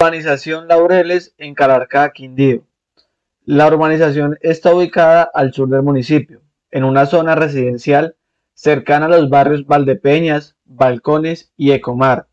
[0.00, 2.62] Urbanización Laureles en Calarcá, Quindío.
[3.44, 6.40] La urbanización está ubicada al sur del municipio,
[6.70, 8.14] en una zona residencial
[8.54, 12.28] cercana a los barrios Valdepeñas, Balcones y Ecomar.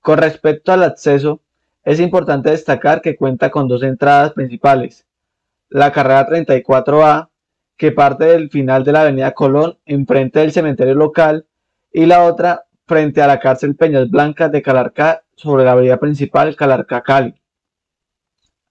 [0.00, 1.40] Con respecto al acceso,
[1.84, 5.06] es importante destacar que cuenta con dos entradas principales.
[5.68, 7.28] La carrera 34A,
[7.76, 11.46] que parte del final de la avenida Colón, enfrente del cementerio local,
[11.92, 16.54] y la otra frente a la cárcel Peñas Blancas de Calarcá sobre la avenida principal
[16.56, 17.34] Calarcá-Cali.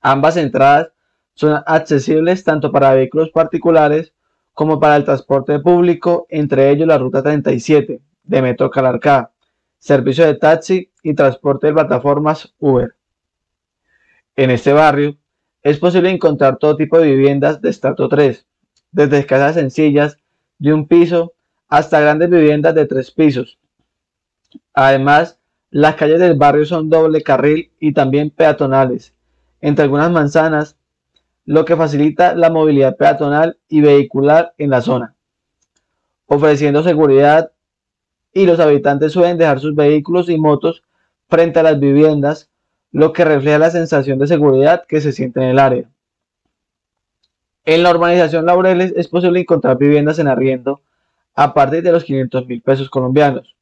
[0.02, 0.92] Ambas entradas
[1.34, 4.14] son accesibles tanto para vehículos particulares
[4.54, 9.32] como para el transporte público, entre ellos la ruta 37 de Metro Calarcá,
[9.80, 12.96] servicio de taxi y transporte de plataformas Uber.
[14.36, 15.18] En este barrio
[15.64, 18.46] es posible encontrar todo tipo de viviendas de estrato 3,
[18.92, 20.18] desde casas sencillas
[20.60, 21.34] de un piso
[21.68, 23.58] hasta grandes viviendas de tres pisos.
[24.74, 25.40] Además,
[25.72, 29.14] las calles del barrio son doble carril y también peatonales,
[29.62, 30.76] entre algunas manzanas,
[31.46, 35.16] lo que facilita la movilidad peatonal y vehicular en la zona,
[36.28, 37.52] ofreciendo seguridad
[38.34, 40.84] y los habitantes suelen dejar sus vehículos y motos
[41.30, 42.50] frente a las viviendas,
[42.92, 45.90] lo que refleja la sensación de seguridad que se siente en el área.
[47.64, 50.82] En la urbanización Laureles es posible encontrar viviendas en arriendo
[51.34, 53.56] a partir de los 500 mil pesos colombianos,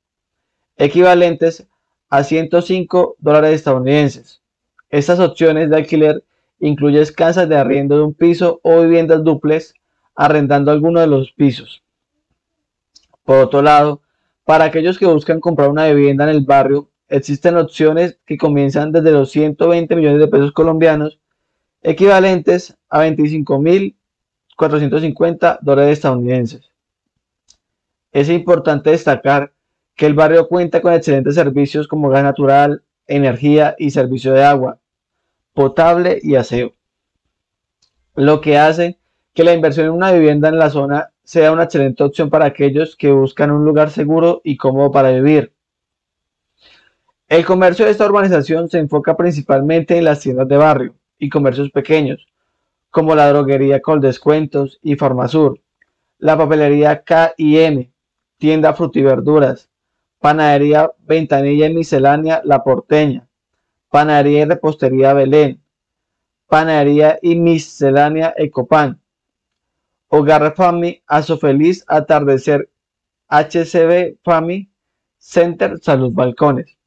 [0.75, 1.67] equivalentes
[2.09, 4.41] a 105 dólares estadounidenses.
[4.89, 6.23] Estas opciones de alquiler
[6.59, 9.73] incluyen casas de arriendo de un piso o viviendas duples
[10.15, 11.81] arrendando alguno de los pisos.
[13.23, 14.01] Por otro lado,
[14.43, 19.11] para aquellos que buscan comprar una vivienda en el barrio, existen opciones que comienzan desde
[19.11, 21.19] los 120 millones de pesos colombianos,
[21.81, 26.69] equivalentes a 25.450 dólares estadounidenses.
[28.11, 29.53] Es importante destacar
[29.99, 34.79] que el barrio cuenta con excelentes servicios como gas natural, energía y servicio de agua
[35.53, 36.71] potable y aseo,
[38.15, 38.97] lo que hace
[39.33, 42.95] que la inversión en una vivienda en la zona sea una excelente opción para aquellos
[42.95, 45.51] que buscan un lugar seguro y cómodo para vivir.
[47.27, 51.71] El comercio de esta urbanización se enfoca principalmente en las tiendas de barrio y comercios
[51.71, 52.25] pequeños,
[52.89, 55.59] como la droguería con descuentos y Farmasur,
[56.19, 57.91] la papelería K&M,
[58.37, 59.68] tienda frutiverduras,
[60.19, 63.27] Panadería Ventanilla y Miscelánea La Porteña,
[63.89, 65.61] Panadería y Repostería Belén,
[66.47, 68.99] Panadería y Miscelánea Ecopan,
[70.09, 72.69] Hogar Fami, Aso Feliz, Atardecer,
[73.29, 74.69] HCB Fami,
[75.17, 76.77] Center, Salud Balcones.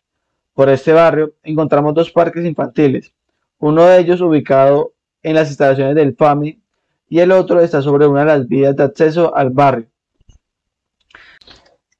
[0.55, 3.13] Por este barrio encontramos dos parques infantiles,
[3.59, 6.61] uno de ellos ubicado en las instalaciones del FAMI
[7.09, 9.87] y el otro está sobre una de las vías de acceso al barrio.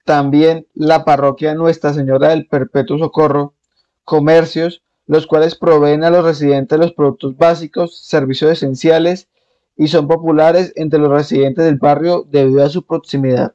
[0.05, 3.55] También la parroquia Nuestra Señora del Perpetuo Socorro,
[4.05, 9.29] comercios, los cuales proveen a los residentes los productos básicos, servicios esenciales
[9.77, 13.55] y son populares entre los residentes del barrio debido a su proximidad.